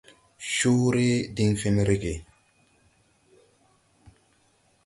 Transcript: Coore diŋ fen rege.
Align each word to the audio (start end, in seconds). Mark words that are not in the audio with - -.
Coore 0.53 1.09
diŋ 1.35 1.51
fen 1.61 1.77
rege. 1.89 2.13